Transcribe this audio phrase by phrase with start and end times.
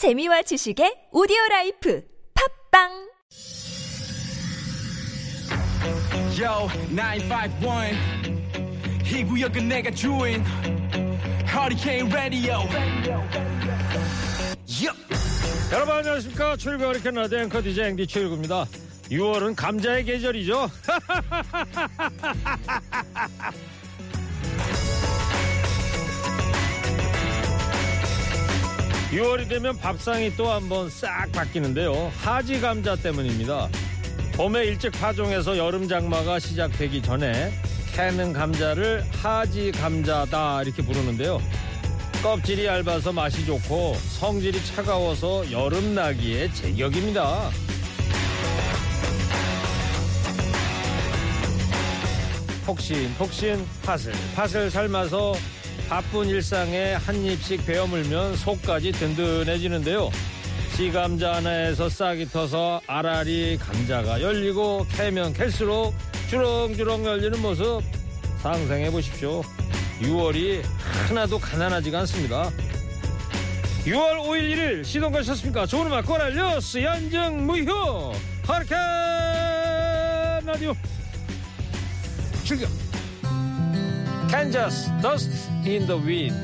[0.00, 2.02] 재미와 지식의 오디오 라이프
[2.32, 2.88] 팝빵
[6.40, 7.92] Yo, 951.
[9.04, 10.42] 이 구역은 내가 주인.
[11.44, 12.60] Hurricane Radio.
[14.66, 14.96] Yup.
[15.70, 18.64] 여러분 안녕하십니까 출구 허리케인 라디오 앵커 DJ 앵디 최일구입니다
[19.10, 20.70] 6월은 감자의 계절이죠
[29.10, 32.12] 6월이 되면 밥상이 또 한번 싹 바뀌는데요.
[32.18, 33.68] 하지 감자 때문입니다.
[34.34, 37.52] 봄에 일찍 파종해서 여름 장마가 시작되기 전에
[37.92, 41.42] 캐는 감자를 하지 감자다 이렇게 부르는데요.
[42.22, 47.50] 껍질이 얇아서 맛이 좋고 성질이 차가워서 여름 나기에 제격입니다.
[52.64, 54.12] 폭신 폭신 파슬.
[54.36, 55.34] 파슬 삶아서
[55.90, 60.08] 바쁜 일상에 한 입씩 베어 물면 속까지 든든해지는데요.
[60.76, 65.92] 씨감자 하나에서 싹이 터서 알알이 감자가 열리고 캐면 캘수록
[66.28, 67.82] 주렁주렁 열리는 모습
[68.38, 69.42] 상상해 보십시오.
[70.00, 70.62] 6월이
[71.08, 72.48] 하나도 가난하지가 않습니다.
[73.84, 75.66] 6월 5일 1일 시동 가셨습니까?
[75.66, 78.12] 좋은 음악 꼬랄 뉴스 연정 무효
[78.46, 78.76] 하르케
[80.46, 80.72] 라디오
[82.44, 82.89] 출격
[84.30, 86.36] Kansas Dust in the Wind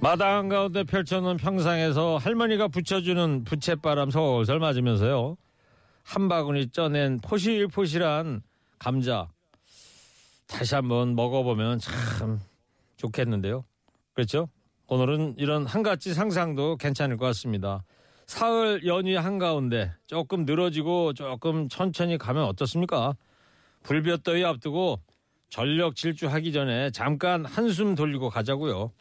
[0.00, 5.36] 마당 한가운데 펼쳐놓은 평상에서 할머니가 붙여주는 부채바람 솔솔 맞으면서요.
[6.02, 8.42] 한 바구니 쪄낸 포실포실한
[8.78, 9.28] 감자
[10.46, 12.40] 다시 한번 먹어보면 참
[12.96, 13.64] 좋겠는데요.
[14.14, 14.48] 그렇죠?
[14.88, 17.82] 오늘은 이런 한 가지 상상도 괜찮을 것 같습니다.
[18.26, 23.14] 사흘 연휴 한가운데 조금 늘어지고 조금 천천히 가면 어떻습니까?
[23.82, 25.00] 불볕더위 앞두고
[25.48, 28.92] 전력 질주하기 전에 잠깐 한숨 돌리고 가자고요.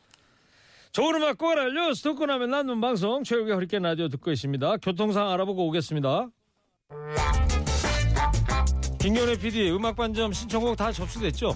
[0.92, 4.78] 좋은 음악 꼬라 뉴스 듣고 나면 남는 방송 최욱의 허리케인 라디오 듣고 있습니다.
[4.78, 6.30] 교통상 알아보고 오겠습니다.
[9.00, 11.56] 김경래 PD 음악 반점 신청곡 다 접수됐죠?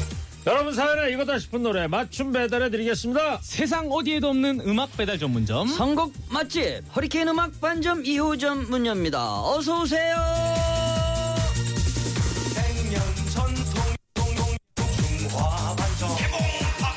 [0.47, 3.39] 여러분 사연에 이거다 싶은 노래 맞춤 배달해 드리겠습니다.
[3.43, 9.43] 세상 어디에도 없는 음악 배달 전문점 선곡 맛집 허리케인 음악 반점 2호점 문 엽니다.
[9.43, 10.15] 어서 오세요.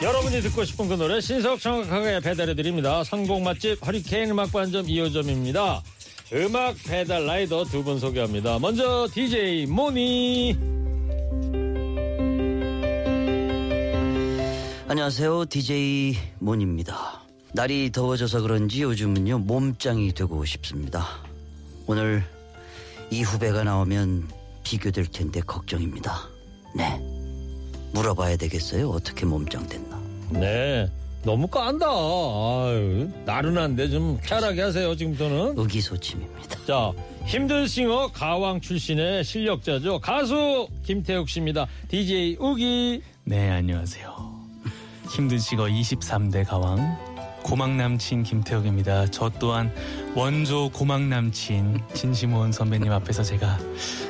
[0.02, 3.02] 여러분이 듣고 싶은 그 노래 신속 정확하게 배달해 드립니다.
[3.04, 5.80] 선곡 맛집 허리케인 음악 반점 2호점입니다.
[6.34, 8.58] 음악 배달 라이더 두 분 소개합니다.
[8.58, 10.73] 먼저 DJ 모니.
[14.86, 15.46] 안녕하세요.
[15.46, 17.22] DJ 몬입니다.
[17.54, 21.06] 날이 더워져서 그런지 요즘은요 몸짱이 되고 싶습니다.
[21.86, 22.22] 오늘
[23.10, 24.28] 이 후배가 나오면
[24.62, 26.28] 비교될 텐데 걱정입니다.
[26.76, 27.00] 네.
[27.92, 28.90] 물어봐야 되겠어요.
[28.90, 30.00] 어떻게 몸짱 됐나?
[30.30, 30.90] 네.
[31.22, 31.86] 너무 깐다.
[31.86, 35.54] 아유, 나른한데 좀 쾌활하게 하세요, 지금부터는.
[35.56, 36.64] 의기소침입니다.
[36.66, 36.92] 자,
[37.24, 40.00] 힘든 싱어 가왕 출신의 실력자죠.
[40.00, 41.66] 가수 김태욱 씨입니다.
[41.88, 43.00] DJ 우기.
[43.26, 44.33] 네 안녕하세요
[45.08, 49.72] 힘든 시거 23대 가왕 고막 남친 김태욱입니다 저 또한
[50.14, 53.58] 원조 고막 남친 진심원 선배님 앞에서 제가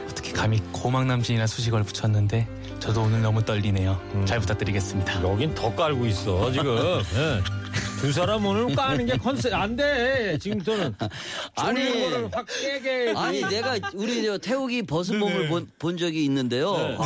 [0.08, 2.46] 어떻게 감히 고막 남친이라 수식어를 붙였는데
[2.78, 6.76] 저도 오늘 너무 떨리네요 잘 부탁드리겠습니다 여긴 더 깔고 있어, 지금.
[6.76, 7.64] 예.
[8.00, 10.36] 두 사람 오늘 까는 게 컨셉, 안 돼.
[10.38, 10.94] 지금부터는.
[11.56, 11.80] 아니.
[12.30, 13.14] 확 깨게.
[13.16, 16.76] 아니 내가 우리 저 태욱이 벗은 몸을 본, 본 적이 있는데요.
[16.76, 16.96] 네.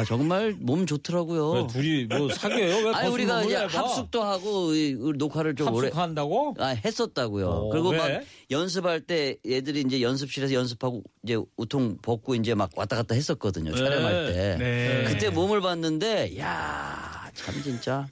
[0.00, 1.50] 와 정말 몸 좋더라고요.
[1.50, 2.86] 왜 둘이 뭐 사귀어요?
[2.86, 3.54] 왜 아니 우리가 이제?
[3.56, 6.54] 합숙도 하고 이- 녹화를 좀 오래 합숙한다고?
[6.58, 7.46] 아, 했었다고요.
[7.46, 7.98] 어, 그리고 왜?
[7.98, 13.74] 막 연습할 때 애들이 이제 연습실에서 연습하고 이제 우통 벗고 이제 막 왔다 갔다 했었거든요.
[13.74, 14.56] 촬영할 때.
[14.58, 15.04] 네.
[15.06, 18.06] 그때 몸을 봤는데 야, 참 진짜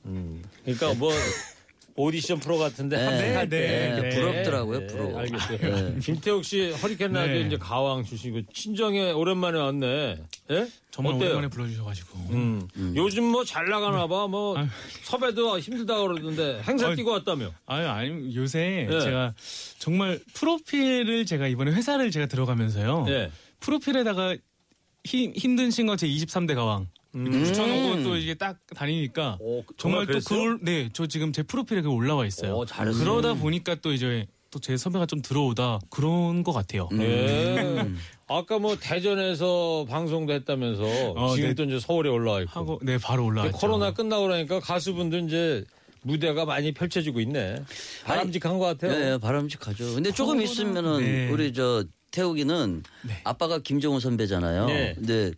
[0.65, 1.11] 그러니까 뭐
[1.99, 4.09] 오디션 프로 같은데 네, 합숙할 네, 때 네.
[4.11, 5.19] 부럽더라고요, 네, 부러워.
[5.19, 5.59] 알겠어요.
[5.59, 5.99] 네.
[6.00, 7.41] 김태욱 씨 허리케인 라디오 네.
[7.47, 10.19] 이제 가왕 출신이고 친정에 오랜만에 왔네.
[10.53, 10.69] 예?
[10.93, 11.31] 정말 어때요?
[11.31, 12.69] 오랜만에 불러주셔가지고 음.
[12.97, 14.27] 요즘 뭐 잘 나가나 봐.
[14.29, 14.67] 뭐 아유.
[15.03, 16.97] 섭외도 힘들다 그러던데 행사 아유.
[16.97, 17.53] 뛰고 왔다며.
[17.67, 19.00] 아유, 아니, 요새 네.
[19.00, 19.35] 제가
[19.79, 23.06] 정말 프로필을 제가 이번에 회사를 제가 들어가면서요.
[23.09, 23.31] 예.
[23.61, 24.37] 프로필에다가
[25.05, 26.87] 힘, 힘든 싱어 제 23대 가왕.
[27.26, 30.38] 이렇게 붙여놓고 또 이게 딱 다니니까 오, 정말 또 그랬어요?
[30.38, 32.56] 그걸 네 저 지금 제 프로필에 그 올라와 있어요.
[32.56, 33.03] 오, 잘했어요.
[33.05, 36.88] 그러다 보니까 또 이제 또제 선배가 좀 들어오다 그런 것 같아요.
[36.93, 37.87] 예.
[38.29, 40.82] 아까 뭐 대전에서 방송도 했다면서
[41.12, 41.55] 어, 지금 네.
[41.55, 42.50] 또 이제 서울에 올라와 있고.
[42.53, 43.56] 하고 네 바로 올라왔죠.
[43.59, 45.64] 코로나 끝나고 그러니까 가수분들 이제
[46.03, 47.62] 무대가 많이 펼쳐지고 있네.
[48.05, 48.99] 바람직한 것 같아요.
[48.99, 49.94] 네, 바람직하죠.
[49.97, 51.29] 근데 조금 있으면은 네.
[51.31, 53.21] 우리 저 태욱이는 네.
[53.25, 54.67] 아빠가 김정호 선배잖아요.
[54.67, 54.94] 네.
[54.94, 55.32] 근데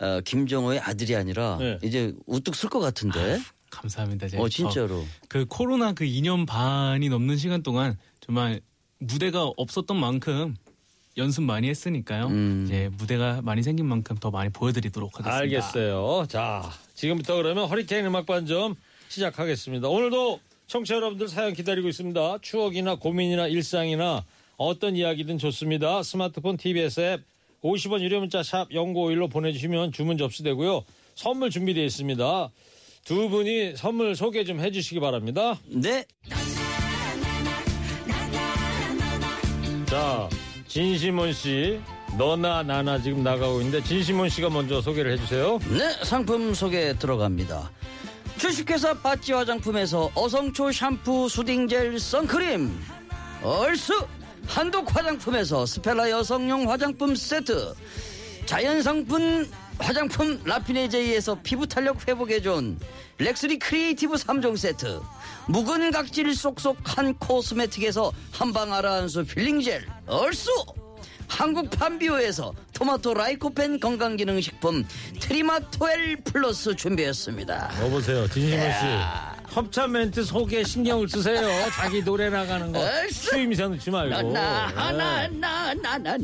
[0.00, 1.78] 어, 김정호의 아들이 아니라 네.
[1.82, 3.40] 이제 우뚝 쓸 것 같은데.
[3.70, 4.28] 감사합니다.
[4.28, 5.04] 제가 어 진짜로.
[5.28, 8.60] 그 코로나 그 2년 반이 넘는 시간 동안 정말
[8.98, 10.56] 무대가 없었던 만큼
[11.18, 12.26] 연습 많이 했으니까요.
[12.28, 12.64] 음.
[12.64, 15.36] 이제 무대가 많이 생긴 만큼 더 많이 보여드리도록 하겠습니다.
[15.36, 16.26] 알겠어요.
[16.28, 18.74] 자, 지금부터 그러면 허리케인 음악반 좀
[19.08, 19.88] 시작하겠습니다.
[19.88, 22.38] 오늘도 청취자 여러분들 사연 기다리고 있습니다.
[22.40, 24.24] 추억이나 고민이나 일상이나
[24.56, 26.02] 어떤 이야기든 좋습니다.
[26.02, 27.22] 스마트폰 TBS 앱
[27.62, 30.84] 50원 유료 문자 샵 0951로 보내주시면 주문 접수되고요.
[31.14, 32.50] 선물 준비되어 있습니다.
[33.04, 35.58] 두 분이 선물 소개 좀 해주시기 바랍니다.
[35.66, 36.04] 네.
[39.86, 40.28] 자,
[40.66, 41.80] 진시몬 씨,
[42.18, 45.58] 너나 나나 지금 나가고 있는데 진시몬 씨가 먼저 소개를 해주세요.
[45.70, 47.70] 네, 상품 소개 들어갑니다.
[48.38, 52.70] 주식회사 바찌 화장품에서 어성초 샴푸, soothing gel, 선크림.
[53.42, 53.92] 얼쑤
[54.48, 57.74] 한독 화장품에서 스펠라 여성용 화장품 세트.
[58.46, 59.48] 자연성분
[59.78, 62.78] 화장품 라피네제이에서 피부 탄력 회복에 좋은
[63.18, 65.00] 렉스리 크리에이티브 3종 세트.
[65.48, 69.86] 묵은 각질 쏙쏙한 코스메틱에서 한방 아라한수 peeling gel.
[70.06, 70.50] 얼쑤
[71.28, 74.86] 한국 판비오에서 토마토 라이코펜 건강기능식품
[75.20, 77.84] 트리마토엘 플러스 준비했습니다.
[77.84, 79.37] 여보세요, 진시몬 씨.
[79.50, 81.40] 협찬 멘트 소개 신경을 쓰세요.
[81.72, 83.30] 자기 노래 나가는 거 얼쑤.
[83.30, 84.28] 추임새 넣지 말고.
[84.28, 84.32] 네.
[84.34, 86.16] 나나나나나나나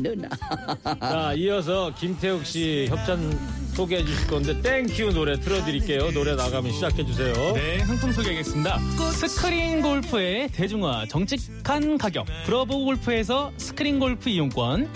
[1.01, 3.37] 자, 이어서 김태욱 씨 협찬
[3.75, 6.11] 소개해 주실 건데 thank you 노래 틀어드릴게요.
[6.11, 7.33] 노래 나가면 시작해 주세요.
[7.53, 8.79] 네, 상품 소개하겠습니다.
[9.11, 12.25] 스크린 골프의 대중화 정직한 가격.
[12.45, 14.87] 브러보 골프에서 스크린 골프 이용권.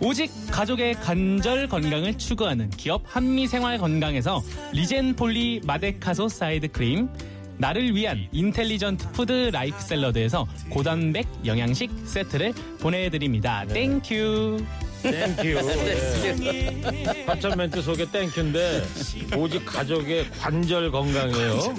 [0.00, 4.40] 오직 가족의 관절 건강을 추구하는 기업 한미생활 건강에서
[4.72, 7.08] 리젠 폴리 마데카소 사이드 크림.
[7.58, 13.64] 나를 위한 intelligent food 라이프 샐러드에서 고단백 영양식 세트를 보내드립니다.
[13.66, 14.64] Thank
[15.02, 15.14] you.
[15.14, 15.42] Thank you.
[16.38, 17.24] 네.
[17.26, 18.82] 협찬 멘트 소개 thank you인데
[19.36, 21.74] 오직 가족의 관절 건강이에요.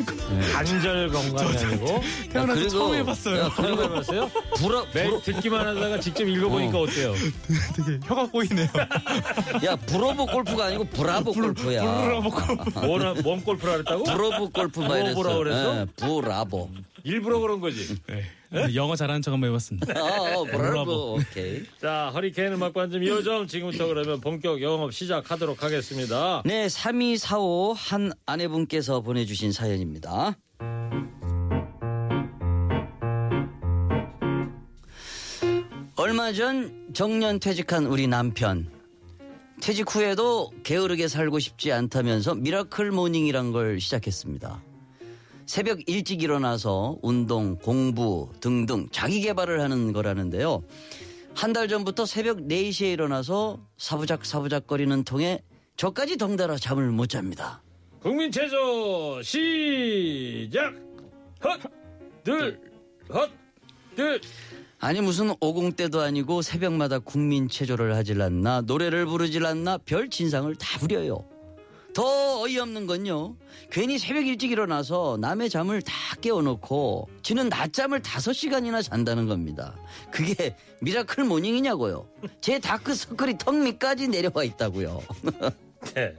[0.53, 2.01] 관절 건강이 아니고.
[2.31, 3.49] 태어나서 그리고- 처음 해봤어요.
[3.49, 4.31] 거 해봤어요?
[4.57, 7.13] 불어, 매 불어, 듣기만 하다가 직접 읽어보니까 어 때요?
[7.75, 8.67] 되게 혀가 꼬이네요.
[9.65, 11.83] 야, 브로보 골프가 아니고 브라보 골프야.
[12.85, 14.03] 뭔, 뭔 골프라 그랬다고?
[14.03, 15.15] 브로보 골프 막 이랬어.
[15.15, 15.79] 브로보라 그랬어?
[15.81, 16.69] 예, 브라보.
[17.03, 17.95] 일부러 그런 거지.
[18.07, 19.93] 네, 영어 잘하는 척 한번 해봤습니다.
[20.01, 20.57] 어, 어, 브라보.
[20.57, 21.13] 브라보.
[21.15, 21.63] 오케이.
[21.79, 26.41] 자, 허리케인 음악반점 2호점 지금부터 그러면 본격 영업 시작하도록 하겠습니다.
[26.45, 30.35] 네, 3245 한 아내분께서 보내주신 사연입니다.
[35.95, 38.71] 얼마 전 정년 퇴직한 우리 남편.
[39.61, 44.63] 퇴직 후에도 게으르게 살고 싶지 않다면서 miracle morning이란 걸 시작했습니다.
[45.49, 50.61] 새벽 일찍 일어나서 운동, 공부 등등 자기 개발을 하는 거라는데요.
[51.33, 55.39] 한 달 전부터 새벽 4시에 일어나서 사부작 사부작거리는 통에
[55.75, 57.63] 저까지 덩달아 잠을 못 잡니다.
[57.99, 60.71] 국민 체조 시작.
[61.43, 61.59] 헛,
[62.23, 62.61] 둘,
[63.11, 63.31] 헛,
[63.95, 64.21] 둘.
[64.79, 70.53] 아니 무슨 오공 때도 아니고 새벽마다 국민 체조를 하질 않나 노래를 부르질 않나 별 진상을
[70.57, 71.27] 다 부려요.
[71.99, 73.35] 더 어이없는 건요.
[73.69, 79.75] 괜히 새벽 일찍 일어나서 남의 잠을 다 깨워놓고 지는 낮잠을 다섯 시간이나 잔다는 겁니다.
[80.09, 82.07] 그게 miracle morning이냐고요.
[82.39, 85.01] 제 다크서클이 턱 밑까지 내려와 있다고요.
[85.93, 86.15] 네.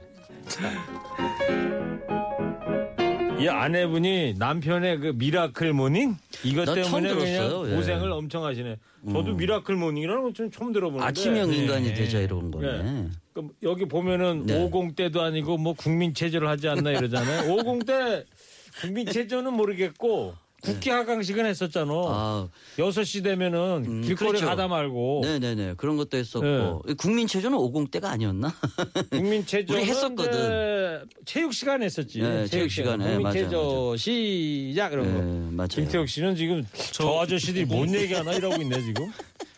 [3.41, 3.43] 자.
[3.43, 7.75] 이 아내분이 남편의 그 miracle morning 이것 나 처음 때문에 들었어요, 그냥 예.
[7.75, 8.77] 고생을 엄청 하시네.
[9.11, 11.05] 저도 miracle morning이라는 건 좀 처음 들어보는데.
[11.05, 11.57] 아침형 네.
[11.57, 12.83] 인간이 되자 이런 거네.
[12.83, 13.07] 네.
[13.33, 14.69] 그 여기 보면은 네.
[14.69, 17.49] 50대도 아니고 뭐 국민 체조를 하지 않나 이러잖아요.
[17.55, 18.25] 50대
[18.81, 21.91] 국민 체조는 모르겠고 국기 하강식은 했었잖아.
[21.91, 24.45] 아, 6시 되면은 음, 길거리 그렇죠.
[24.45, 26.93] 가다 말고 네네네 그런 것도 했었고 네.
[26.93, 28.53] 국민체조는 50대가 아니었나?
[29.11, 31.05] 국민 체조 우리 했었거든.
[31.25, 32.21] 체육 시간 했었지.
[32.21, 33.03] 네, 체육 시간에.
[33.05, 35.21] 국민 맞아요, 체조 시작 이런 거.
[35.21, 35.67] 네, 맞아요.
[35.67, 39.11] 김태욱 씨는 지금 저, 아저씨들이 뭔 얘기 하나 이러고 있네 지금.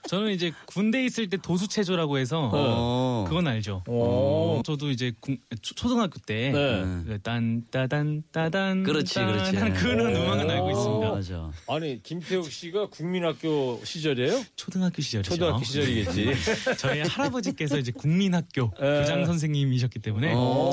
[0.09, 3.25] 저는 이제 군대 있을 때 도수 체조라고 해서 어.
[3.27, 3.83] 그건 알죠.
[3.87, 4.61] 오.
[4.65, 6.81] 저도 이제 군- 초- 초등학교 때 네.
[7.07, 8.83] 그 딴, 따단, 따단.
[8.83, 9.79] 그렇지, 따단 그렇지.
[9.81, 10.19] 그런 오.
[10.19, 11.09] 음악은 알고 있습니다.
[11.09, 11.51] 맞아.
[11.69, 14.43] 아니 김태욱 씨가 국민학교 시절이에요?
[14.57, 15.31] 초등학교 시절이죠.
[15.31, 16.33] 초등학교 시절이겠지.
[16.79, 18.99] 저희 할아버지께서 이제 국민학교 네.
[18.99, 20.69] 교장 선생님이셨기 때문에 오.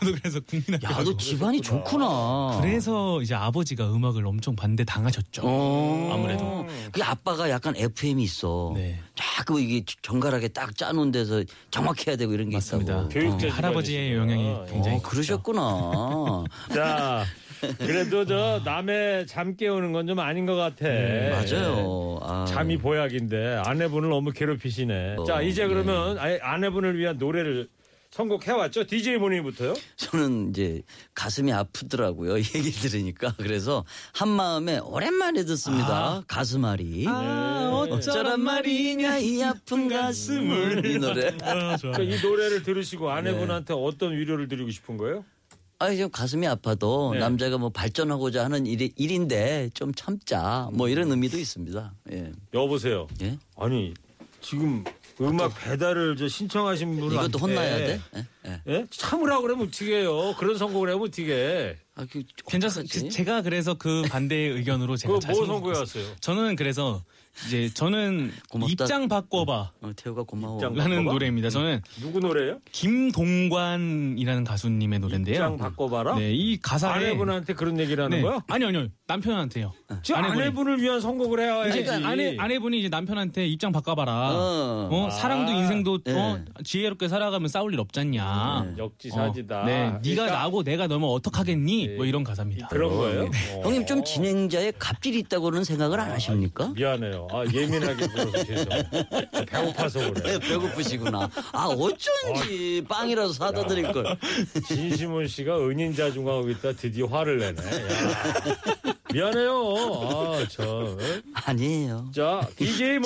[0.00, 0.86] 저도 그래서 국민학교.
[0.86, 2.58] 야, 너 집안이 좋구나.
[2.60, 5.42] 그래서 이제 아버지가 음악을 엄청 반대 당하셨죠.
[5.44, 6.10] 어.
[6.12, 6.66] 아무래도.
[6.92, 8.72] 그 아빠가 약간 FM이 있어.
[8.74, 8.98] 네.
[9.14, 12.92] 자꾸 이게 정갈하게 딱 짜놓은 데서 정확해야 되고 이런 게 맞습니다.
[12.94, 13.08] 있다고.
[13.08, 14.14] 교육자 어, 할아버지의.
[14.16, 16.44] 영향이 굉장히 어, 그러셨구나.
[16.74, 17.24] 자,
[17.78, 20.84] 그래도 저 남의 잠 깨우는 건 좀 아닌 것 같아.
[20.86, 22.18] 맞아요.
[22.22, 22.46] 아.
[22.48, 25.16] 잠이 보약인데 아내분을 너무 괴롭히시네.
[25.18, 25.66] 어, 자, 이제 예.
[25.66, 27.68] 그러면 아예 아내분을 위한 노래를
[28.10, 28.86] 선곡해왔죠?
[28.86, 29.74] DJ 모닝부터요?
[29.96, 30.82] 저는 이제
[31.14, 32.38] 가슴이 아프더라고요.
[32.38, 33.34] 이 얘기 들으니까.
[33.36, 36.22] 그래서 한 마음에 오랜만에 듣습니다.
[36.26, 37.04] 가슴앓이.
[37.06, 41.28] 아, 어쩌란 말이냐 이 아픈 가슴을 이 노래.
[41.42, 41.76] 아.
[41.76, 43.12] 그러니까 이 노래를 들으시고 네.
[43.12, 45.24] 아내분한테 어떤 위로를 드리고 싶은 거예요?
[45.80, 47.20] 아, 지금 가슴이 아파도 네.
[47.20, 50.68] 남자가 뭐 발전하고자 하는 일, 일인데 좀 참자.
[50.72, 51.94] 뭐 이런 의미도 있습니다.
[52.12, 52.32] 예.
[52.52, 53.06] 여보세요.
[53.22, 53.38] 예?
[53.56, 53.94] 아니
[54.40, 54.82] 지금
[55.20, 58.00] 음악 배달을 저 신청하신 분한테 이것도 혼나야 돼?
[58.16, 58.24] 예?
[58.46, 58.60] 예.
[58.68, 58.86] 예?
[58.90, 60.34] 참으라고 그러면 어떻게 해요?
[60.38, 61.76] 그런 선곡을 하면 어떻게 해?
[61.98, 63.00] 아, 그, 괜찮습니다.
[63.00, 65.46] 그 제가 그래서 그 반대의 의견으로 제가 뭐 선곡했어요.
[65.46, 66.04] 선곡해왔어요?
[66.20, 67.02] 저는 그래서
[67.46, 68.72] 이제 저는 고맙다.
[68.72, 69.72] 입장 바꿔봐.
[69.80, 70.60] 어, 태우가 고마워.
[70.60, 71.12] 라는 바꿔봐?
[71.12, 71.50] 노래입니다.
[71.50, 72.58] 저는 누구 노래예요?
[72.72, 75.34] 김동관이라는 가수님의 노래인데요.
[75.34, 76.16] 입장 바꿔봐라?
[76.16, 78.22] 네, 이 가사에 아내분한테 그런 얘기를 하는 네.
[78.22, 78.40] 거야?
[78.48, 78.88] 아니요, 아니요.
[79.06, 79.72] 남편한테요.
[80.02, 80.42] 지금 아내분이.
[80.42, 81.80] 아내분을 위한 선곡을 해야지.
[81.80, 84.30] 이제 아내 아내분이 이제 남편한테 입장 바꿔봐라.
[84.34, 84.88] 어.
[84.90, 86.12] 어, 사랑도 인생도 네.
[86.14, 88.74] 어, 지혜롭게 살아가면 싸울 일 없잖냐.
[88.76, 89.62] 역지사지다.
[89.62, 91.87] 어, 네, 네가 그러니까 나고 내가 너면 어떡하겠니?
[91.88, 91.96] 네.
[91.96, 92.68] 뭐 이런 가사입니다.
[92.68, 93.30] 그런 거예요?
[93.54, 93.60] 어.
[93.62, 96.68] 형님 좀 진행자의 갑질이 있다고는 생각을 안 하십니까?
[96.68, 97.28] 미안해요.
[97.30, 98.82] 아 예민하게 굴어서 죄송해요.
[99.48, 100.38] 배고파서 그래.
[100.38, 101.30] 네, 배고프시구나.
[101.52, 104.16] 아, 어쩐지 빵이라도 사다 드릴 걸.
[104.66, 107.60] 진심원 씨가 은인자중하고 있다 드디어 화를 내네.
[107.62, 108.34] 야.
[109.12, 109.74] 미안해요.
[110.10, 110.96] 아, 저.
[111.32, 112.10] 아니에요.
[112.14, 112.98] 자, DJ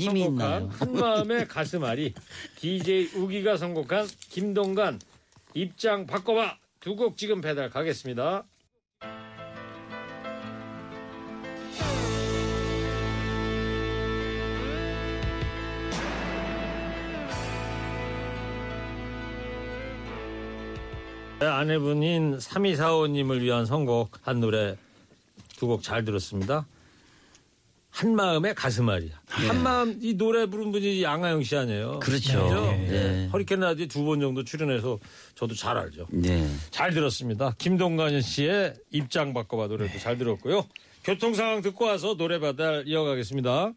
[0.00, 0.68] 힘이 선곡한?
[0.70, 2.14] 한마음의 가슴앓이,
[2.58, 5.00] DJ 우기가 선곡한 김동관
[5.54, 8.44] 입장 바꿔봐 두 곡 지금 배달 가겠습니다.
[21.38, 24.76] 네, 아내분인 3245님을 위한 선곡 한 노래
[25.56, 26.66] 두 곡 잘 들었습니다.
[27.92, 29.10] 한 마음의 가슴앓이.
[29.26, 32.00] 한마음 이 노래 부른 분이 양아영 씨 아니에요?
[32.00, 32.42] 그렇죠.
[32.48, 32.72] 그죠?
[32.90, 33.28] 네.
[33.32, 34.98] 허리케인 라디오 두 번 정도 출연해서
[35.34, 36.06] 저도 잘 알죠.
[36.10, 36.48] 네.
[36.70, 37.54] 잘 들었습니다.
[37.58, 40.66] 김동관 씨의 입장 바꿔봐 노래도 잘 들었고요.
[41.04, 43.72] 교통 상황 듣고 와서 노래 배달 이어가겠습니다.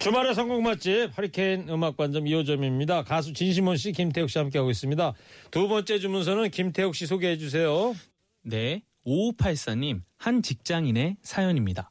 [0.00, 3.04] 주말의 선곡 맛집 허리케인 음악반점 2호점입니다.
[3.06, 5.12] 가수 진심원 씨, 김태욱 씨 함께하고 있습니다.
[5.52, 7.94] 두 번째 주문서는 김태욱 씨 소개해 주세요.
[8.42, 11.90] 네, 5584님 한 직장인의 사연입니다.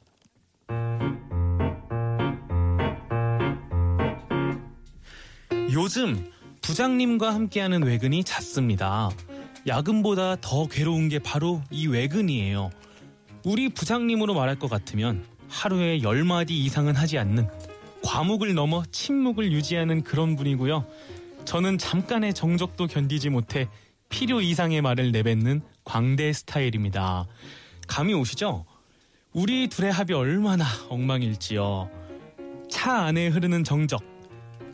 [5.74, 6.30] 요즘
[6.62, 9.10] 부장님과 함께하는 외근이 잦습니다.
[9.66, 12.70] 야근보다 더 괴로운 게 바로 이 외근이에요.
[13.44, 17.48] 우리 부장님으로 말할 것 같으면 하루에 10마디 이상은 하지 않는
[18.04, 20.86] 과묵을 넘어 침묵을 유지하는 그런 분이고요.
[21.44, 23.68] 저는 잠깐의 정적도 견디지 못해
[24.08, 27.26] 필요 이상의 말을 내뱉는 광대 스타일입니다.
[27.88, 28.64] 감이 오시죠?
[29.32, 31.90] 우리 둘의 합이 얼마나 엉망일지요.
[32.70, 34.13] 차 안에 흐르는 정적,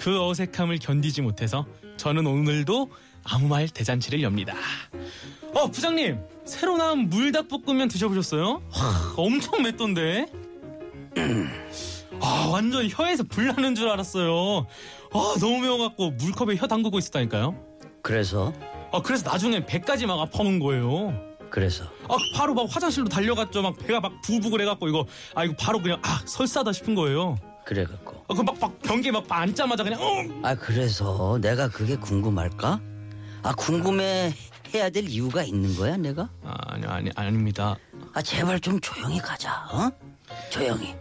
[0.01, 1.67] 그 어색함을 견디지 못해서
[1.99, 2.91] 저는 오늘도
[3.23, 4.55] 아무 말 대잔치를 엽니다.
[5.53, 6.19] 어, 부장님!
[6.47, 8.63] 새로 나온 물닭볶음면 드셔보셨어요?
[8.73, 10.27] 와, 엄청 맵던데?
[12.23, 14.67] 아, 완전 혀에서 불 나는 줄 알았어요.
[15.13, 17.63] 아, 너무 매워갖고 물컵에 혀 담그고 있었다니까요.
[18.01, 18.55] 그래서,
[18.93, 21.13] 아, 그래서 나중에 배까지 막 아파온 거예요.
[21.51, 21.85] 그래서.
[22.09, 23.61] 아, 바로 막 화장실로 달려갔죠.
[23.61, 25.05] 막 배가 막 부부글 해갖고 이거,
[25.35, 27.37] 아, 이거 바로 그냥, 아, 설사다 싶은 거예요.
[27.71, 28.25] 그래갖고.
[28.27, 30.25] 아, 그 막, 막 변기에 막 앉자마자 그냥, 어!
[30.43, 32.81] 아, 그래서 내가 그게 궁금할까?
[33.45, 34.35] 아, 궁금해
[34.75, 36.29] 해야 될 이유가 있는 거야, 내가?
[36.43, 37.77] 아, 아니, 아니, 아닙니다.
[38.13, 39.89] 아, 제발 좀 조용히 가자, 어?
[40.51, 40.97] 조용히.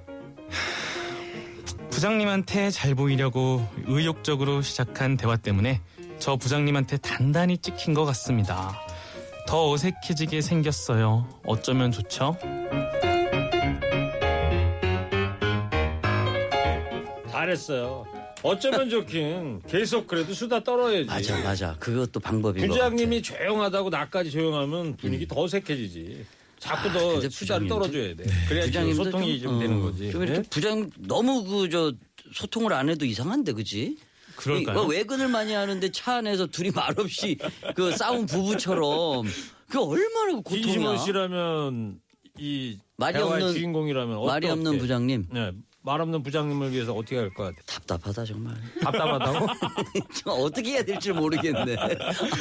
[1.89, 5.81] 부장님한테 잘 보이려고 의욕적으로 시작한 대화 때문에
[6.19, 8.79] 저 부장님한테 단단히 찍힌 것 같습니다.
[9.47, 11.27] 더 어색해지게 생겼어요.
[11.47, 12.37] 어쩌면 좋죠?
[17.59, 18.05] 잘했어요.
[18.43, 21.05] 어쩌면 좋긴 계속 그래도 수다 떨어야지.
[21.05, 21.75] 맞아, 맞아.
[21.79, 26.25] 그것도 방법인 것 부장님이 조용하다고 나까지 조용하면 분위기 더 어색해지지.
[26.59, 28.23] 자꾸 더 근데 수다를 부장님도- 떨어줘야 돼.
[28.47, 30.11] 그래야 부장님도 소통이 좀, 어, 되는 거지.
[30.11, 30.49] 좀 이렇게 네?
[30.49, 31.93] 부장 너무 그 저
[32.33, 33.97] 소통을 안 해도 이상한데 그지?
[34.35, 34.81] 그럴까요?
[34.85, 37.37] 그 외근을 많이 하는데 차 안에서 둘이 말없이
[37.75, 39.25] 그 싸운 부부처럼
[39.67, 40.61] 그 얼마나 그 고통이야.
[40.65, 41.99] 김심원 씨라면
[42.37, 44.47] 이 말이 대화의 없는- 주인공이라면 말이?
[44.49, 45.27] 없는 부장님.
[45.31, 45.51] 네,
[45.89, 47.61] 말 없는 부장님을 위해서 어떻게 할것 같아?
[47.65, 48.53] 답답하다 정말.
[48.79, 49.47] 답답하다고?
[50.13, 51.75] 저 어떻게 해야 될지 모르겠네.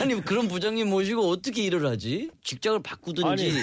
[0.02, 2.30] 아니 그런 부장님 모시고 어떻게 일을 하지?
[2.44, 3.54] 직장을 바꾸든지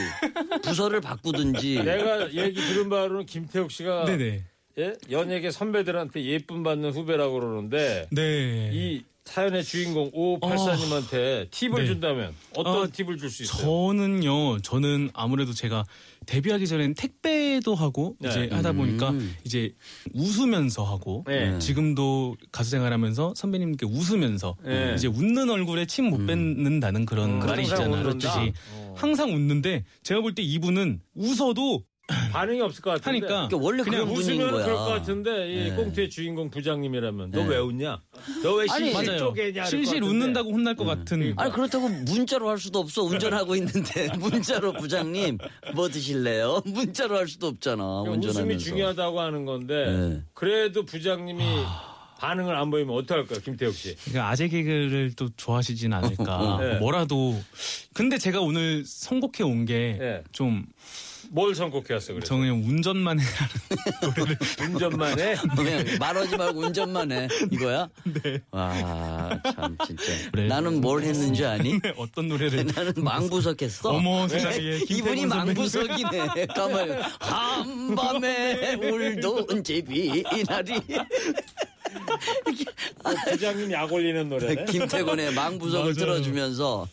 [0.63, 1.83] 부서를 바꾸든지.
[1.83, 4.43] 내가 얘기 들은 바로는 김태욱 씨가 네네.
[4.77, 4.93] 예?
[5.09, 8.71] 연예계 선배들한테 예쁨 받는 후배라고 그러는데 네.
[8.73, 11.87] 이 사연의 주인공 5584님한테 팁을 네.
[11.87, 13.61] 준다면 어떤 어, 팁을 줄 수 있어요?
[13.63, 15.83] 저는요, 저는 아무래도 제가
[16.27, 18.29] 데뷔하기 전에는 택배도 하고 네.
[18.29, 19.35] 이제 하다 보니까 음.
[19.43, 19.73] 이제
[20.13, 21.57] 웃으면서 하고 네.
[21.57, 24.93] 지금도 가수 생활하면서 선배님께 웃으면서 네.
[24.95, 28.03] 이제 웃는 얼굴에 침 못 뱉는다는 그런 음, 말이 있잖아요.
[28.03, 28.93] 그렇듯이 어.
[28.95, 31.83] 항상 웃는데 제가 볼 때 이분은 웃어도
[32.31, 33.09] 반응이 없을 것 같은데.
[33.25, 34.63] 하니까 그러니까 원래 그냥 그런 분인 웃으면 거야.
[34.65, 35.75] 그럴 것 같은데 이 네.
[35.75, 37.47] 꽁트의 주인공 부장님이라면 너 네.
[37.49, 37.99] 왜 웃냐?
[38.43, 39.17] 너 왜 아니, 실실 맞아요.
[39.19, 39.49] 쪼개냐?
[39.51, 40.07] 이럴 것 실실 같은데.
[40.07, 43.01] 웃는다고 혼날 것 같은 아니 그렇다고 문자로 할 수도 없어.
[43.03, 45.37] 운전하고 있는데 문자로 부장님
[45.73, 46.61] 뭐 드실래요?
[46.67, 47.83] 문자로 할 수도 없잖아.
[47.83, 48.39] 그러니까 운전하면서.
[48.41, 50.21] 웃음이 중요하다고 하는 건데 네.
[50.35, 51.43] 그래도 부장님이
[52.19, 53.95] 반응을 안 보이면 어떡할까요, 김태욱 씨?
[54.05, 56.57] 그러니까 아재 개그를 또 좋아하시진 않을까.
[56.61, 56.77] 네.
[56.79, 57.35] 뭐라도.
[57.93, 60.23] 근데 제가 오늘 선곡해 온게 네.
[60.31, 60.65] 좀
[61.29, 62.27] 뭘 선곡해왔어 그래서?
[62.27, 63.23] 저는 그냥 운전만 해.
[64.69, 65.35] 운전만 해?
[65.55, 67.27] 그냥 말하지 말고 운전만 해.
[67.51, 67.89] 이거야?
[68.03, 68.39] 네.
[68.51, 70.03] 와, 참, 진짜.
[70.31, 70.47] 그래.
[70.47, 71.79] 나는 뭘 했는지 아니?
[71.97, 73.89] 어떤 노래를 나는 망부석 했어.
[73.89, 75.25] 어머 세상에 이분이.
[75.25, 76.47] 망부석이네.
[76.55, 80.79] 가만 한밤에 울던 제비 이날이
[83.31, 84.65] 부장님 약 올리는 노래네.
[84.65, 85.93] 김태곤의 망부석을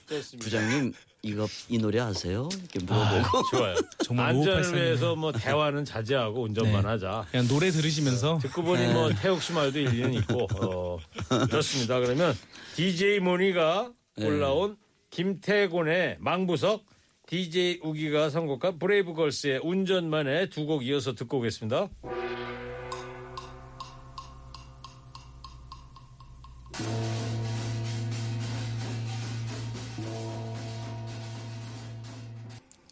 [0.09, 0.45] 좋습니다.
[0.45, 0.93] 부장님
[1.25, 2.49] 이거 이 노래 아세요?
[2.53, 3.77] 이렇게 물어보고 좋아요.
[4.05, 6.89] 정말 안전을 5584 위해서 뭐 대화는 자제하고 운전만 네.
[6.89, 7.27] 하자.
[7.31, 10.99] 그냥 노래 들으시면서 듣고 보니 뭐 태욱 씨 말도 일리는 있고 어,
[11.47, 12.01] 그렇습니다.
[12.01, 12.35] 그러면
[12.75, 14.77] DJ 모니가 올라온
[15.11, 16.85] 김태곤의 망부석,
[17.29, 21.89] DJ 우기가 선곡한 브레이브걸스의 운전만에 두곡 이어서 듣고 오겠습니다.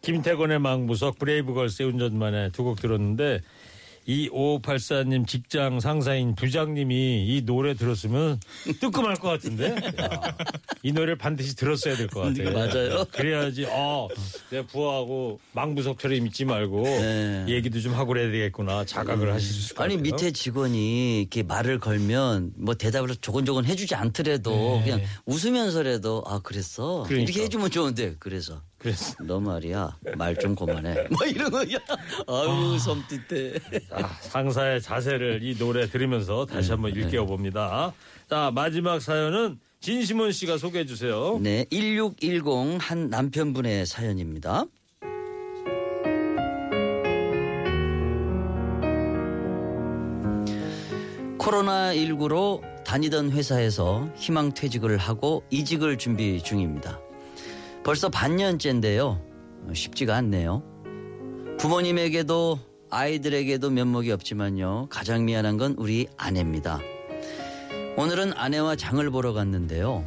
[0.03, 3.41] 김태곤의 망부석, 브레이브걸스의 운전만에 두 곡 들었는데
[4.07, 8.41] 이 5584님 직장 상사인 부장님이 이 노래 들었으면
[8.81, 10.37] 뜨끔할 것 같은데 야,
[10.83, 12.53] 이 노래를 반드시 들었어야 될 것 같아요.
[12.53, 13.05] 맞아요.
[13.13, 14.09] 그래야지 어,
[14.51, 17.45] 내 부하고 망부석처럼 있지 말고 네.
[17.49, 20.15] 얘기도 좀 하고 그래야 되겠구나 자각을 하실 수 있을 것 아니 같아요.
[20.15, 27.31] 밑에 직원이 이렇게 말을 걸면 뭐 대답을 조곤조곤 해주지 않더라도 그냥 웃으면서라도 아 그랬어 그러니까.
[27.31, 29.99] 이렇게 해주면 좋은데 그래서 그래서 너 말이야.
[30.17, 31.07] 말 좀 그만해.
[31.13, 31.77] 뭐 이런 거야.
[32.27, 33.53] 아유 섬뜩해.
[33.91, 37.93] 자, 상사의 자세를 이 노래 들으면서 다시 한번 일깨워 봅니다.
[38.29, 41.39] 자 마지막 사연은 진심원 씨가 소개해 주세요.
[41.43, 44.65] 네 1610 한 남편분의 사연입니다.
[51.39, 57.01] 코로나19로 다니던 회사에서 희망퇴직을 하고 이직을 준비 중입니다.
[57.85, 59.21] 벌써 반년째인데요.
[59.73, 60.63] 쉽지가 않네요.
[61.59, 62.59] 부모님에게도
[62.91, 64.89] 아이들에게도 면목이 없지만요.
[64.91, 66.81] 가장 미안한 건 우리 아내입니다.
[67.97, 70.05] 오늘은 아내와 장을 보러 갔는데요.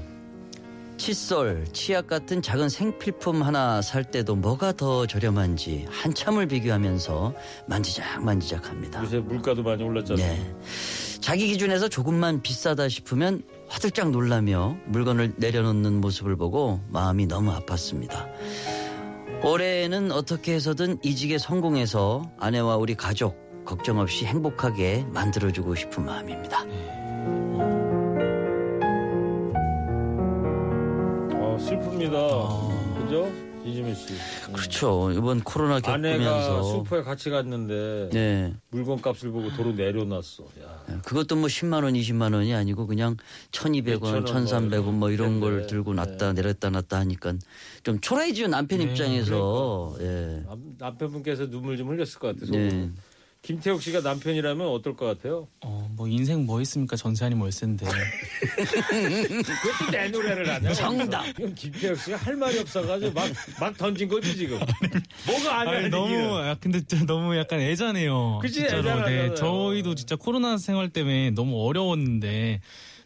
[0.98, 7.34] 칫솔, 치약 같은 작은 생필품 하나 살 때도 뭐가 더 저렴한지 한참을 비교하면서
[7.68, 9.02] 만지작 만지작 합니다.
[9.04, 10.26] 요새 물가도 많이 올랐잖아요.
[10.26, 10.56] 네.
[11.20, 18.30] 자기 기준에서 조금만 비싸다 싶으면 화들짝 놀라며 물건을 내려놓는 모습을 보고 마음이 너무 아팠습니다.
[19.44, 26.62] 올해는 어떻게 해서든 이직에 성공해서 아내와 우리 가족 걱정 없이 행복하게 만들어주고 싶은 마음입니다.
[31.34, 33.02] 어, 슬픕니다.
[33.02, 33.43] 그죠?
[33.64, 34.08] 진심원 씨.
[34.52, 35.12] 그렇죠.
[35.12, 38.54] 이번 코로나 아내가 겪으면서 슈퍼에 같이 갔는데 네.
[38.70, 40.44] 물건 값을 보고 도로 내려놨어.
[40.62, 41.00] 야.
[41.04, 43.16] 그것도 뭐 10만 원, 20만 원이 아니고 그냥
[43.52, 45.66] 1,200원, 2,000원 1,300원 뭐 이런 걸.
[45.68, 47.34] 들고 놨다 내렸다 놨다 하니까
[47.84, 49.94] 좀 초라해지요 남편 네, 입장에서.
[49.98, 50.04] 그러니까.
[50.40, 50.44] 예.
[50.46, 52.52] 남- 남편분께서 눈물 좀 흘렸을 것 같아서.
[52.52, 52.90] 네.
[53.44, 55.50] 김태욱 씨가 남편이라면 어떨 것 같아요?
[55.60, 60.72] 어, 뭐 인생 뭐 있습니까 전세 아니 월세인데 그것도 내 노래를 하냐?
[60.74, 61.28] 정답.
[61.28, 63.30] 이건 김태욱 씨가 할 말이 없어가지고 막,
[63.60, 64.60] 막 던진 거지 지금.
[65.28, 68.40] 뭐가 아니야 아니, 너무 아, 근데 진짜 너무 약간 애자네요.
[68.42, 68.80] 그치, 진짜로.
[68.80, 69.30] 애잔하잖아요.
[69.32, 72.62] 네, 저희도 진짜 코로나 생활 때문에 너무 어려웠는데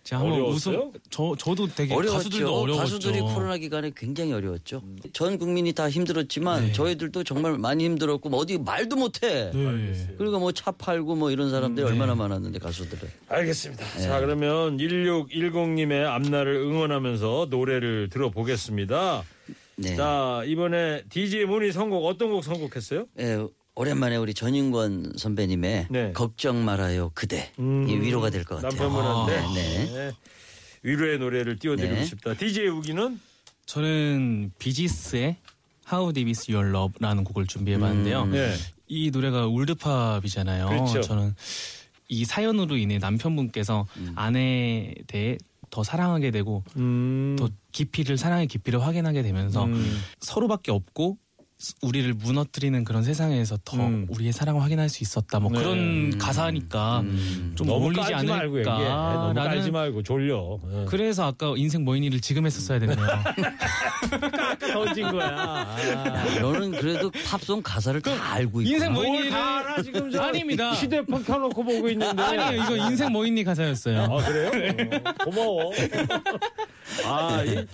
[0.08, 0.78] 제가 한번 어려웠어요?
[0.78, 2.18] 웃음 저 저도 되게 어려웠죠.
[2.18, 2.82] 가수들도 어려웠죠.
[2.82, 4.82] 가수들이 코로나 기간에 굉장히 어려웠죠.
[5.12, 9.52] 전 국민이 다 힘들었지만 저희들도 정말 많이 힘들었고 뭐 어디 말도 못해.
[9.54, 10.08] 네.
[10.18, 13.10] 그리고 뭐 차 팔고 뭐 이런 사람들이 얼마나 많았는데 가수들은.
[13.28, 13.86] 알겠습니다.
[14.00, 19.24] 자 그러면 1610님의 앞날을 응원하면서 노래를 들어보겠습니다.
[19.76, 19.96] 네.
[19.98, 23.08] 자 이번에 DJ 문희 선곡 어떤 곡 선곡했어요?
[23.20, 23.46] 예,
[23.78, 26.12] 오랜만에 우리 전인권 선배님의 네.
[26.14, 28.72] 걱정 말아요 그대 음, 이 위로가 될 것 같아요.
[28.72, 29.92] 남편분한테 네, 네.
[29.94, 30.12] 네.
[30.84, 32.06] 위로의 노래를 띄워드리고 네.
[32.06, 32.34] 싶다.
[32.34, 33.20] DJ 우기는
[33.68, 35.36] 저는 비지스의
[35.92, 38.24] How Deep Is Your Love라는 곡을 준비해봤는데요.
[38.24, 38.32] 음.
[38.32, 38.56] 네.
[38.88, 40.70] 이 노래가 올드팝이잖아요.
[40.70, 41.02] 그렇죠.
[41.02, 41.36] 저는
[42.10, 43.86] 이 사연으로 인해 남편분께서
[44.16, 45.38] 아내에 대해
[45.70, 50.00] 더 사랑하게 되고 음, 더 깊이를 사랑의 깊이를 확인하게 되면서 음.
[50.22, 51.27] 서로밖에 없고 스-
[51.82, 54.06] 우리를 무너뜨리는 그런 세상에서 더 음.
[54.10, 55.40] 우리의 사랑을 확인할 수 있었다.
[55.40, 55.58] 뭐 네.
[55.58, 57.54] 그런 가사니까 음.
[57.56, 58.64] 좀 너무 어울리지 얘기해.
[58.64, 59.72] 너무 깔지.
[59.72, 60.60] 말고 졸려.
[60.72, 60.86] 예.
[60.88, 62.98] 그래서 아까 인생 뭐 있니를 지금 했었어야 됐네요.
[64.72, 65.36] 던진 거야.
[65.36, 66.40] 아.
[66.42, 68.72] 너는 그래도 팝송 가사를 다 알고 있고.
[68.72, 70.74] 인생 뭐 알아 지금 저 아닙니다.
[70.74, 72.64] 휴대폰 켜놓고 보고 있는데 아니에요.
[72.64, 74.04] 이거 인생 뭐 있니 가사였어요.
[74.04, 74.52] 아 그래요?
[75.04, 75.72] 어, 고마워.
[77.06, 77.66] 아, 이,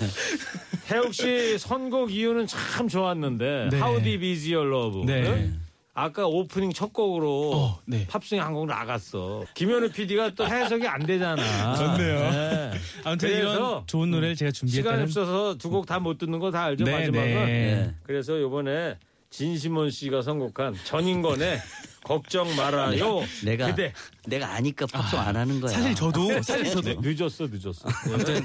[0.93, 3.77] 태욱 씨 선곡 이유는 참 좋았는데 네.
[3.77, 5.05] How Deep Is Your Love.
[5.05, 5.27] 네.
[5.27, 5.59] 응?
[5.95, 8.05] 아까 오프닝 첫 곡으로 어, 네.
[8.07, 9.43] 팝송이 한 곡 나갔어.
[9.53, 11.75] 김현우 PD가 또 해석이 안 되잖아.
[11.75, 12.19] 좋네요.
[12.31, 12.71] 네.
[13.03, 16.63] 아무튼 그래서 이런 좋은 노래를 제가 준비했다는 없어서 두 곡 다 못 듣는 거 다
[16.65, 17.27] 알죠 네, 마지막은.
[17.27, 17.45] 네.
[17.45, 17.95] 네.
[18.03, 18.97] 그래서 요번에
[19.29, 21.59] 진심원 씨가 선곡한 전인권의
[22.03, 23.21] 걱정 말아요.
[23.43, 23.93] 내가 그대
[24.27, 25.71] 내가 아니까 팝송 안 하는 거야.
[25.71, 27.87] 사실 저도 사실 저도 네, 늦었어 늦었어.
[28.13, 28.41] 아무튼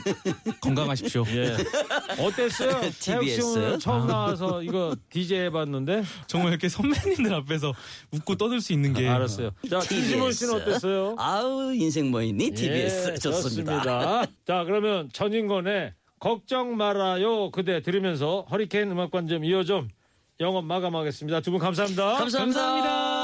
[0.60, 1.24] 건강하십시오.
[1.28, 1.56] 예.
[2.22, 2.80] 어땠어요?
[3.00, 3.78] TBS?
[3.78, 7.72] 처음 나와서 이거 DJ 해봤는데 정말 이렇게 선배님들 앞에서
[8.12, 9.50] 웃고 떠들 수 있는 게 알았어요.
[9.68, 11.16] 자 진심원 씨는 어땠어요?
[11.18, 12.50] 아우 인생 뭐 있니?
[12.52, 13.72] TBS 예, 좋습니다.
[13.82, 14.26] 좋습니다.
[14.46, 19.88] 자 그러면 전인권의 걱정 말아요 그대 들으면서 허리케인 음악관 좀 이어 좀
[20.40, 21.40] 영업 마감하겠습니다.
[21.40, 22.16] 두 분 감사합니다.
[22.18, 22.60] 감사합니다.
[22.62, 23.17] 감사합니다.